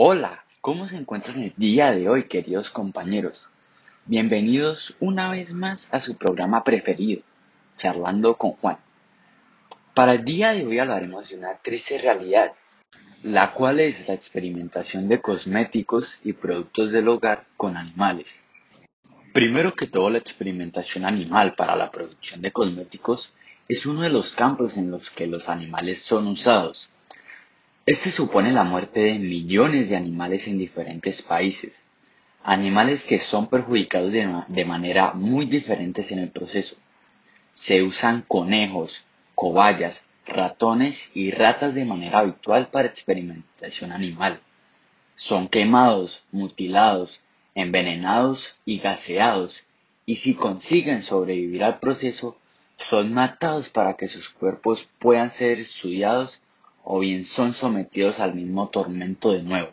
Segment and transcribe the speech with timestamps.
[0.00, 3.48] Hola, ¿cómo se encuentran el día de hoy, queridos compañeros?
[4.04, 7.22] Bienvenidos una vez más a su programa preferido,
[7.76, 8.78] Charlando con Juan.
[9.94, 12.52] Para el día de hoy hablaremos de una triste realidad,
[13.24, 18.46] la cual es la experimentación de cosméticos y productos del hogar con animales.
[19.32, 23.34] Primero que todo, la experimentación animal para la producción de cosméticos
[23.66, 26.88] es uno de los campos en los que los animales son usados.
[27.90, 31.88] Este supone la muerte de millones de animales en diferentes países,
[32.42, 36.76] animales que son perjudicados de, manera muy diferentes en el proceso.
[37.50, 39.04] Se usan conejos,
[39.34, 44.38] cobayas, ratones y ratas de manera habitual para experimentación animal.
[45.14, 47.22] Son quemados, mutilados,
[47.54, 49.64] envenenados y gaseados,
[50.04, 52.36] y si consiguen sobrevivir al proceso,
[52.76, 56.42] son matados para que sus cuerpos puedan ser estudiados
[56.90, 59.70] o bien son sometidos al mismo tormento de nuevo.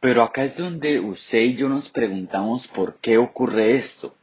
[0.00, 4.14] Pero acá es donde usted y yo nos preguntamos por qué ocurre esto.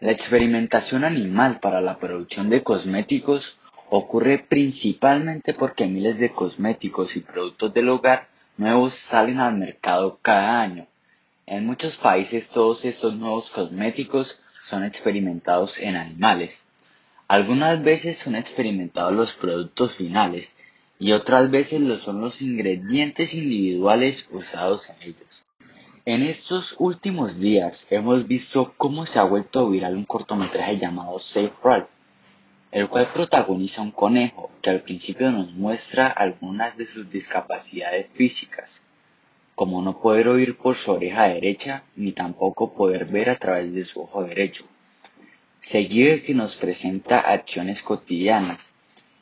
[0.00, 7.20] La experimentación animal para la producción de cosméticos ocurre principalmente porque miles de cosméticos y
[7.20, 10.88] productos del hogar nuevos salen al mercado cada año
[11.50, 16.66] en muchos países todos estos nuevos cosméticos son experimentados en animales.
[17.28, 20.56] Algunas veces son experimentados los productos finales
[20.98, 25.44] y otras veces lo son los ingredientes individuales usados en ellos.
[26.06, 31.52] En estos últimos días hemos visto cómo se ha vuelto viral un cortometraje llamado Safe
[31.62, 31.90] Ralph,
[32.72, 38.84] el cual protagoniza un conejo que al principio nos muestra algunas de sus discapacidades físicas
[39.54, 43.84] como no poder oír por su oreja derecha ni tampoco poder ver a través de
[43.84, 44.64] su ojo derecho.
[45.58, 48.74] Seguido que nos presenta acciones cotidianas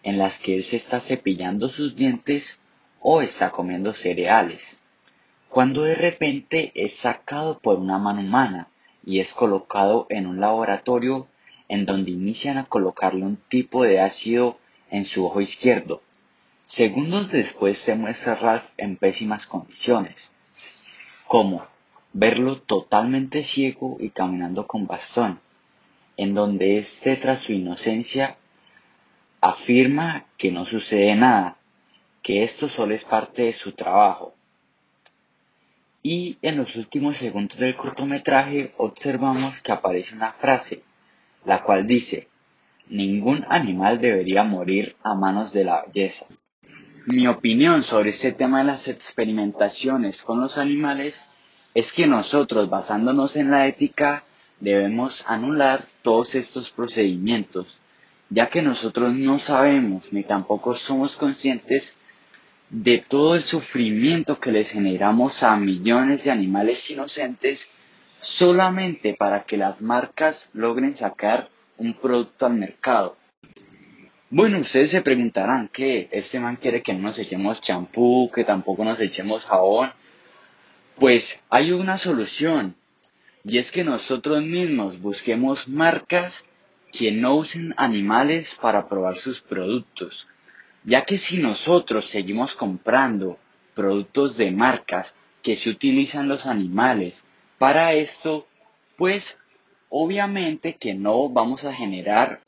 [0.03, 2.61] en las que él se está cepillando sus dientes
[3.01, 4.81] o está comiendo cereales,
[5.49, 8.69] cuando de repente es sacado por una mano humana
[9.05, 11.29] y es colocado en un laboratorio
[11.69, 14.59] en donde inician a colocarle un tipo de ácido
[14.91, 16.03] en su ojo izquierdo,
[16.67, 20.33] Segundos después se muestra Ralph en pésimas condiciones,
[21.29, 21.65] como
[22.13, 25.41] verlo totalmente ciego y caminando con bastón,
[26.17, 28.37] en donde éste tras su inocencia
[29.41, 31.59] afirma que no sucede nada,
[32.23, 34.35] que esto solo es parte de su trabajo.
[36.03, 40.83] Y en los últimos segundos del cortometraje observamos que aparece una frase,
[41.45, 42.29] la cual dice,
[42.89, 46.27] ningún animal debería morir a manos de la belleza.
[47.07, 51.29] Mi opinión sobre este tema de las experimentaciones con los animales
[51.75, 54.25] es que nosotros, basándonos en la ética,
[54.61, 57.79] debemos anular todos estos procedimientos,
[58.31, 61.99] ya que nosotros no sabemos ni tampoco somos conscientes
[62.71, 67.71] de todo el sufrimiento que les generamos a millones de animales inocentes
[68.17, 73.17] solamente para que las marcas logren sacar un producto al mercado.
[74.31, 78.85] Bueno, ustedes se preguntarán que este man quiere que no nos echemos champú, que tampoco
[78.85, 79.93] nos echemos jabón.
[80.99, 82.75] Pues hay una solución
[83.49, 86.45] y es que nosotros mismos busquemos marcas
[86.91, 90.27] que no usen animales para probar sus productos.
[90.83, 93.39] Ya que si nosotros seguimos comprando
[93.75, 97.23] productos de marcas que se utilizan los animales
[97.57, 98.49] para esto,
[98.97, 99.39] pues
[99.91, 102.43] obviamente que no vamos a generar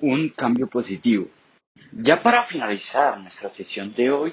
[0.00, 1.28] un cambio positivo.
[1.92, 4.32] Ya para finalizar nuestra sesión de hoy,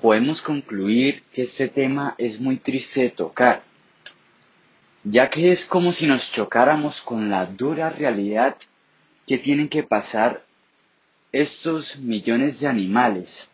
[0.00, 3.62] podemos concluir que este tema es muy triste de tocar,
[5.08, 8.56] ya que es como si nos chocáramos con la dura realidad
[9.24, 10.44] que tienen que pasar
[11.30, 13.48] estos millones de animales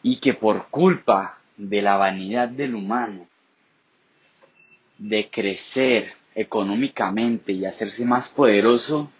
[0.00, 3.26] y que por culpa de la vanidad del humano,
[4.98, 9.10] de crecer económicamente y hacerse más poderoso,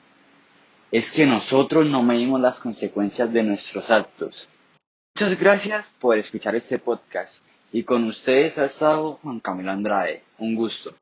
[0.93, 4.49] es que nosotros no medimos las consecuencias de nuestros actos.
[5.17, 7.45] Muchas gracias por escuchar este podcast
[7.75, 10.23] y con ustedes ha estado Juan Camilo Andrade.
[10.39, 10.93] Un gusto.